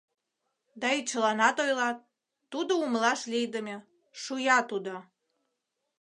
[0.81, 1.97] —Да и чыланат ойлат,
[2.51, 3.75] тудо умылаш лийдыме,—
[4.21, 4.93] шуя тудо.